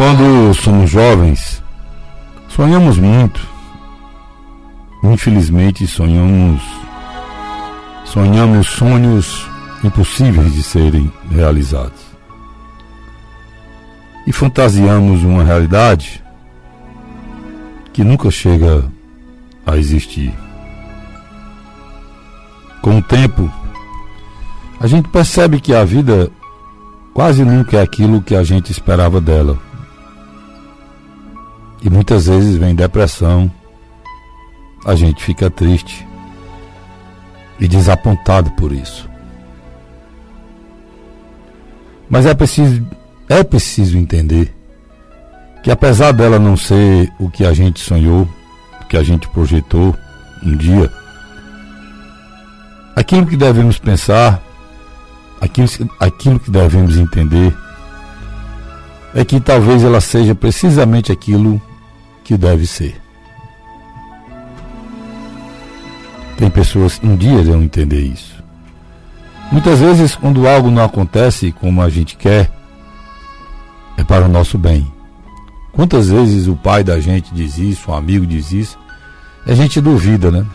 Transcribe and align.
Quando 0.00 0.54
somos 0.54 0.90
jovens, 0.90 1.62
sonhamos 2.48 2.96
muito. 2.96 3.38
Infelizmente, 5.04 5.86
sonhamos 5.86 6.62
sonhamos 8.06 8.66
sonhos 8.66 9.46
impossíveis 9.84 10.54
de 10.54 10.62
serem 10.62 11.12
realizados. 11.30 12.00
E 14.26 14.32
fantasiamos 14.32 15.22
uma 15.22 15.44
realidade 15.44 16.24
que 17.92 18.02
nunca 18.02 18.30
chega 18.30 18.90
a 19.66 19.76
existir. 19.76 20.32
Com 22.80 22.96
o 22.96 23.02
tempo, 23.02 23.52
a 24.80 24.86
gente 24.86 25.10
percebe 25.10 25.60
que 25.60 25.74
a 25.74 25.84
vida 25.84 26.30
quase 27.12 27.44
nunca 27.44 27.76
é 27.76 27.82
aquilo 27.82 28.22
que 28.22 28.34
a 28.34 28.42
gente 28.42 28.72
esperava 28.72 29.20
dela. 29.20 29.68
E 31.82 31.88
muitas 31.88 32.26
vezes 32.26 32.56
vem 32.56 32.74
depressão, 32.74 33.50
a 34.84 34.94
gente 34.94 35.22
fica 35.22 35.50
triste 35.50 36.06
e 37.58 37.66
desapontado 37.66 38.50
por 38.52 38.72
isso. 38.72 39.08
Mas 42.08 42.26
é 42.26 42.34
preciso, 42.34 42.84
é 43.28 43.42
preciso 43.42 43.96
entender 43.96 44.54
que 45.62 45.70
apesar 45.70 46.12
dela 46.12 46.38
não 46.38 46.56
ser 46.56 47.12
o 47.18 47.30
que 47.30 47.44
a 47.44 47.52
gente 47.52 47.80
sonhou, 47.80 48.28
o 48.80 48.84
que 48.86 48.96
a 48.96 49.02
gente 49.02 49.28
projetou 49.28 49.94
um 50.42 50.56
dia, 50.56 50.90
aquilo 52.96 53.26
que 53.26 53.36
devemos 53.36 53.78
pensar, 53.78 54.42
aquilo, 55.40 55.68
aquilo 55.98 56.40
que 56.40 56.50
devemos 56.50 56.96
entender, 56.96 57.56
é 59.14 59.24
que 59.24 59.40
talvez 59.40 59.82
ela 59.84 60.00
seja 60.00 60.34
precisamente 60.34 61.12
aquilo 61.12 61.60
que 62.30 62.38
deve 62.38 62.64
ser. 62.64 62.94
Tem 66.36 66.48
pessoas 66.48 67.00
um 67.02 67.16
dia 67.16 67.40
irão 67.40 67.60
entender 67.60 68.02
isso. 68.02 68.40
Muitas 69.50 69.80
vezes, 69.80 70.14
quando 70.14 70.46
algo 70.46 70.70
não 70.70 70.84
acontece 70.84 71.50
como 71.50 71.82
a 71.82 71.88
gente 71.88 72.16
quer, 72.16 72.48
é 73.96 74.04
para 74.04 74.26
o 74.26 74.28
nosso 74.28 74.56
bem. 74.56 74.86
Quantas 75.72 76.08
vezes 76.08 76.46
o 76.46 76.54
pai 76.54 76.84
da 76.84 77.00
gente 77.00 77.34
diz 77.34 77.58
isso, 77.58 77.90
um 77.90 77.94
amigo 77.94 78.24
diz 78.24 78.52
isso, 78.52 78.78
a 79.44 79.52
gente 79.52 79.80
duvida, 79.80 80.30
né? 80.30 80.46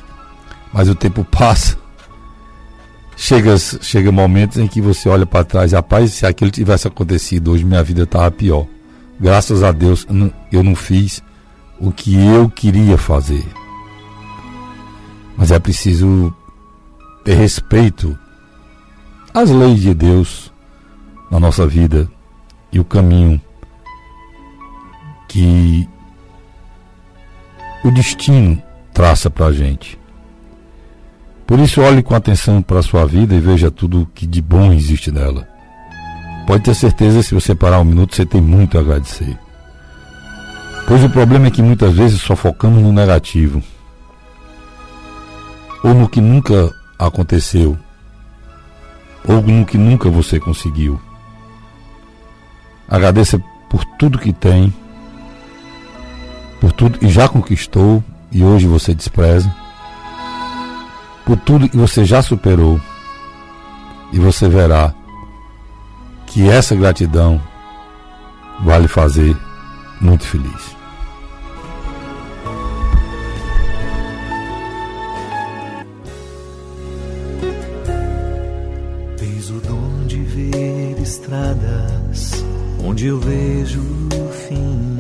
Mas 0.71 0.87
o 0.87 0.95
tempo 0.95 1.25
passa. 1.29 1.77
Chega, 3.17 3.57
chega 3.57 4.13
momentos 4.13 4.59
em 4.59 4.67
que 4.67 4.79
você 4.79 5.09
olha 5.09 5.25
para 5.25 5.43
trás, 5.43 5.73
rapaz, 5.73 6.13
se 6.13 6.25
aquilo 6.25 6.51
tivesse 6.51 6.87
acontecido 6.87 7.51
hoje, 7.51 7.65
minha 7.65 7.83
vida 7.83 8.03
estava 8.03 8.31
pior. 8.31 8.65
Graças 9.19 9.61
a 9.61 9.73
Deus 9.73 10.07
eu 10.53 10.63
não 10.63 10.73
fiz 10.73 11.21
o 11.79 11.91
que 11.91 12.15
eu 12.15 12.49
queria 12.49 12.97
fazer. 12.97 13.45
Mas 15.37 15.51
é 15.51 15.59
preciso 15.59 16.33
ter 17.23 17.35
respeito 17.35 18.17
às 19.33 19.49
leis 19.49 19.81
de 19.81 19.93
Deus 19.93 20.51
na 21.29 21.39
nossa 21.39 21.67
vida 21.67 22.09
e 22.71 22.79
o 22.79 22.85
caminho 22.85 23.41
que 25.27 25.87
o 27.83 27.91
destino 27.91 28.61
traça 28.93 29.29
para 29.29 29.47
a 29.47 29.51
gente. 29.51 29.99
Por 31.45 31.59
isso, 31.59 31.81
olhe 31.81 32.01
com 32.01 32.15
atenção 32.15 32.61
para 32.61 32.79
a 32.79 32.83
sua 32.83 33.05
vida 33.05 33.35
e 33.35 33.39
veja 33.39 33.69
tudo 33.69 34.09
que 34.15 34.25
de 34.25 34.41
bom 34.41 34.73
existe 34.73 35.11
nela. 35.11 35.47
Pode 36.47 36.63
ter 36.63 36.73
certeza, 36.73 37.21
se 37.21 37.33
você 37.33 37.53
parar 37.53 37.79
um 37.79 37.83
minuto, 37.83 38.15
você 38.15 38.25
tem 38.25 38.41
muito 38.41 38.77
a 38.77 38.81
agradecer. 38.81 39.37
Pois 40.87 41.03
o 41.03 41.09
problema 41.09 41.47
é 41.47 41.51
que 41.51 41.63
muitas 41.63 41.93
vezes 41.93 42.21
só 42.21 42.35
focamos 42.35 42.81
no 42.81 42.93
negativo. 42.93 43.61
Ou 45.83 45.93
no 45.93 46.07
que 46.07 46.21
nunca 46.21 46.71
aconteceu, 46.97 47.77
ou 49.27 49.41
no 49.41 49.65
que 49.65 49.77
nunca 49.77 50.09
você 50.09 50.39
conseguiu. 50.39 50.99
Agradeça 52.87 53.41
por 53.69 53.83
tudo 53.97 54.19
que 54.19 54.31
tem, 54.31 54.73
por 56.61 56.71
tudo 56.71 56.99
que 56.99 57.09
já 57.09 57.27
conquistou 57.27 58.03
e 58.31 58.43
hoje 58.43 58.67
você 58.67 58.93
despreza, 58.93 59.53
por 61.25 61.37
tudo 61.37 61.67
que 61.67 61.77
você 61.77 62.05
já 62.05 62.21
superou, 62.21 62.79
e 64.11 64.19
você 64.19 64.47
verá 64.47 64.93
que 66.27 66.47
essa 66.47 66.75
gratidão 66.75 67.41
vai 68.63 68.79
lhe 68.81 68.87
fazer 68.87 69.35
muito 70.01 70.27
feliz. 70.27 70.75
estradas 81.05 82.43
onde 82.83 83.07
eu 83.07 83.19
vejo 83.19 83.79
o 83.79 84.29
fim. 84.31 84.97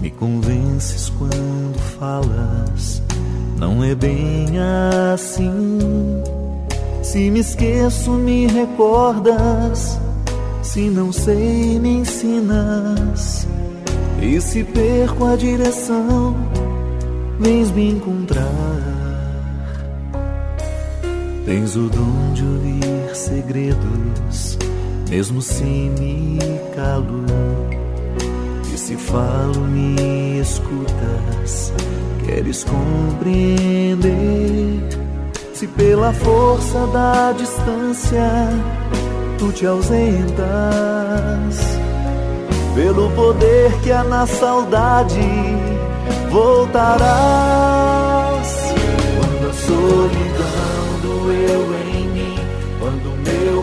Me 0.00 0.10
convences 0.10 1.10
quando 1.18 1.78
falas, 1.98 3.02
não 3.56 3.82
é 3.82 3.94
bem 3.94 4.46
assim. 5.12 5.78
Se 7.02 7.30
me 7.30 7.40
esqueço, 7.40 8.10
me 8.12 8.46
recordas. 8.46 9.98
Se 10.68 10.90
não 10.90 11.10
sei, 11.10 11.78
me 11.78 12.00
ensinas. 12.00 13.48
E 14.20 14.38
se 14.38 14.62
perco 14.62 15.24
a 15.24 15.34
direção, 15.34 16.36
vens 17.40 17.70
me 17.70 17.92
encontrar. 17.92 18.44
Tens 21.46 21.74
o 21.74 21.88
dom 21.88 22.34
de 22.34 22.44
ouvir 22.44 23.16
segredos 23.16 24.58
mesmo 25.08 25.40
se 25.40 25.64
me 25.64 26.38
calo. 26.76 27.24
E 28.70 28.76
se 28.76 28.94
falo, 28.94 29.60
me 29.60 30.38
escutas, 30.38 31.72
queres 32.26 32.62
compreender. 32.64 34.06
Se 35.54 35.66
pela 35.66 36.12
força 36.12 36.86
da 36.88 37.32
distância 37.32 38.50
tu 39.38 39.52
te 39.52 39.66
ausentas, 39.66 40.38
pelo 42.74 43.10
poder 43.12 43.72
que 43.82 43.92
há 43.92 44.04
na 44.04 44.26
saudade 44.26 45.20
voltarás. 46.30 47.08
Quando 49.18 49.48
a 49.48 49.52
solidão 49.52 51.00
doeu 51.02 51.74
em 51.74 51.88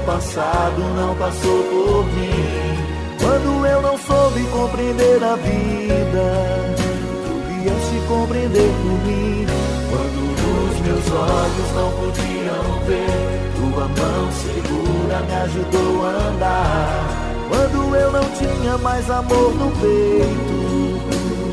passado 0.05 0.81
não 0.95 1.15
passou 1.15 1.63
por 1.63 2.05
mim. 2.05 2.75
Quando 3.19 3.65
eu 3.65 3.81
não 3.81 3.97
soube 3.97 4.43
compreender 4.45 5.23
a 5.23 5.35
vida, 5.35 6.75
tu 7.25 7.33
vieste 7.49 8.07
compreender 8.07 8.71
por 8.81 9.07
mim. 9.07 9.45
Quando 9.89 10.19
os 10.69 10.79
meus 10.81 11.11
olhos 11.11 11.71
não 11.75 11.91
podiam 11.91 12.85
ver, 12.85 13.34
tua 13.75 13.87
mão 13.89 14.31
segura 14.31 15.19
me 15.27 15.33
ajudou 15.33 16.05
a 16.05 16.09
andar. 16.29 17.07
Quando 17.49 17.95
eu 17.95 18.11
não 18.11 18.23
tinha 18.31 18.77
mais 18.77 19.09
amor 19.09 19.53
no 19.53 19.71
peito, 19.71 21.01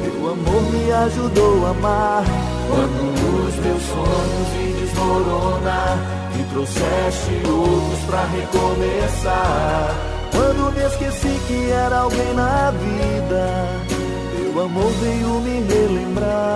teu 0.05 0.31
amor 0.31 0.63
me 0.71 0.93
ajudou 0.93 1.67
a 1.67 1.71
amar. 1.71 2.25
Quando 2.69 3.49
os 3.49 3.57
meus 3.57 3.83
sonhos 3.83 4.49
me 4.57 4.73
desmoronar 4.81 5.99
e 6.39 6.43
trouxeste 6.53 7.43
outros 7.51 8.01
pra 8.07 8.25
recomeçar. 8.27 9.95
Quando 10.31 10.73
me 10.73 10.83
esqueci 10.87 11.41
que 11.49 11.71
era 11.71 11.99
alguém 11.99 12.35
na 12.35 12.71
vida, 12.71 13.69
teu 14.37 14.65
amor 14.65 14.93
veio 15.03 15.41
me 15.41 15.61
relembrar. 15.61 16.52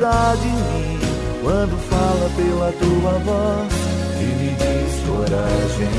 Cuida 0.00 0.34
de 0.40 0.48
mim 0.48 0.98
quando 1.42 1.76
fala 1.90 2.30
pela 2.34 2.72
tua 2.72 3.18
voz 3.18 3.72
e 4.18 4.24
me 4.40 4.50
diz 4.56 4.92
coragem 5.06 5.92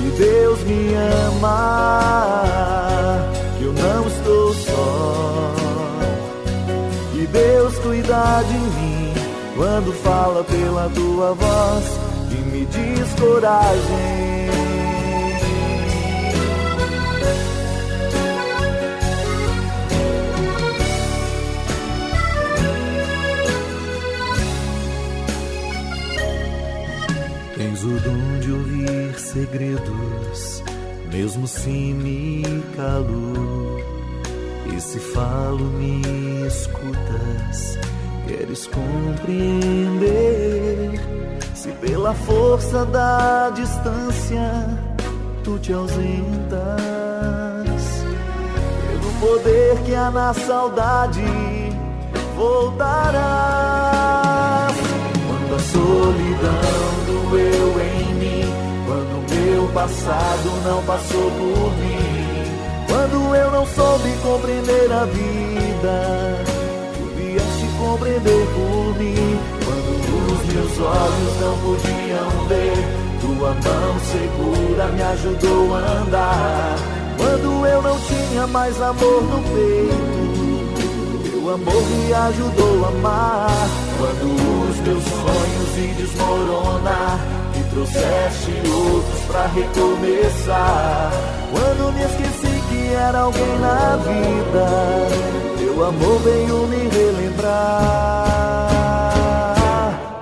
que 0.00 0.08
Deus 0.18 0.58
me 0.64 0.94
ama, 1.36 1.60
que 3.56 3.64
eu 3.66 3.72
não 3.72 4.08
estou 4.08 4.52
só. 4.52 5.54
Que 7.12 7.24
Deus 7.28 7.78
cuida 7.78 8.42
de 8.48 8.58
mim 8.58 9.14
quando 9.56 9.92
fala 10.02 10.42
pela 10.42 10.90
tua 10.92 11.34
voz 11.34 11.84
e 12.32 12.34
me 12.50 12.66
diz 12.66 13.14
coragem. 13.20 14.61
Segredos, 29.52 30.64
mesmo 31.12 31.46
se 31.46 31.68
me 31.68 32.42
calo. 32.74 33.76
E 34.74 34.80
se 34.80 34.98
falo, 34.98 35.58
me 35.58 36.00
escutas, 36.46 37.78
queres 38.26 38.66
compreender. 38.68 40.08
Se 41.54 41.68
pela 41.72 42.14
força 42.14 42.86
da 42.86 43.50
distância 43.50 44.66
tu 45.44 45.58
te 45.58 45.74
ausentas, 45.74 46.00
pelo 48.88 49.12
poder 49.20 49.76
que 49.84 49.94
há 49.94 50.10
na 50.10 50.32
saudade 50.32 51.20
voltarás. 52.34 52.72
Quando 55.28 55.54
a 55.54 55.58
solidão 55.58 57.04
doeu 57.06 57.80
em 57.82 57.91
meu 59.42 59.68
passado 59.68 60.50
não 60.64 60.82
passou 60.84 61.30
por 61.30 61.72
mim, 61.78 62.44
quando 62.88 63.34
eu 63.34 63.50
não 63.50 63.66
soube 63.66 64.10
compreender 64.22 64.92
a 64.92 65.04
vida, 65.06 66.44
tu 66.94 67.04
vieste 67.16 67.66
compreender 67.78 68.46
por 68.54 68.98
mim. 68.98 69.38
Quando 69.64 69.90
os 70.32 70.54
meus 70.54 70.78
olhos 70.78 71.40
não 71.40 71.58
podiam 71.58 72.46
ver, 72.48 72.76
tua 73.20 73.54
mão 73.54 74.00
segura 74.12 74.86
me 74.92 75.02
ajudou 75.02 75.74
a 75.74 75.78
andar. 75.78 76.76
Quando 77.16 77.66
eu 77.66 77.82
não 77.82 77.98
tinha 78.00 78.46
mais 78.46 78.80
amor 78.80 79.22
no 79.22 79.42
peito 79.54 80.22
teu 81.42 81.54
amor 81.54 81.82
me 81.82 82.14
ajudou 82.14 82.84
a 82.84 82.88
amar. 82.88 83.68
Quando 83.98 84.70
os 84.70 84.76
meus 84.80 85.04
sonhos 85.04 85.68
se 85.74 85.86
desmoronar, 85.94 87.18
trouxeste 87.72 88.52
outros 88.70 89.20
pra 89.26 89.46
recomeçar. 89.46 91.10
Quando 91.50 91.92
me 91.92 92.02
esqueci 92.02 92.62
que 92.68 92.94
era 92.94 93.20
alguém 93.20 93.58
na 93.60 93.96
vida, 93.96 94.66
teu 95.58 95.84
amor 95.84 96.18
veio 96.20 96.66
me 96.68 96.88
relembrar 96.88 97.52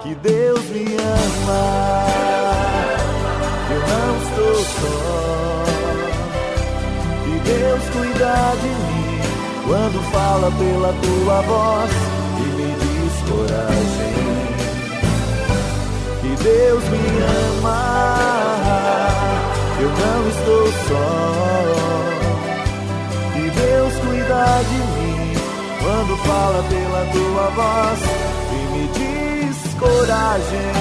que 0.03 0.15
Deus 0.15 0.65
me 0.71 0.97
ama. 0.97 2.07
Eu 3.71 3.81
não 3.91 4.17
estou 4.23 4.57
só. 4.65 5.65
Que 7.25 7.35
Deus 7.49 7.83
cuida 7.93 8.35
de 8.63 8.69
mim 8.69 9.21
quando 9.67 9.99
fala 10.13 10.49
pela 10.53 10.93
tua 11.03 11.41
voz 11.43 11.91
e 12.39 12.43
me 12.57 12.71
diz 12.81 13.15
coragem 13.29 14.00
Deus 16.43 16.85
me 16.85 16.99
ama, 17.59 17.81
eu 19.79 19.91
não 19.91 20.29
estou 20.29 20.67
só. 20.89 21.11
E 23.37 23.51
Deus 23.51 23.95
cuida 23.95 24.63
de 24.69 24.79
mim 24.99 25.35
quando 25.83 26.17
fala 26.25 26.63
pela 26.63 27.03
tua 27.13 27.51
voz 27.51 28.01
e 28.53 28.61
me 28.73 28.85
diz 28.89 29.75
coragem. 29.75 30.73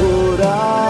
Coragem. 0.00 0.85